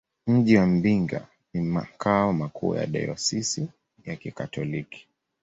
[0.27, 3.67] Mji wa Mbinga ni makao makuu ya dayosisi
[4.05, 5.07] ya Kikatoliki.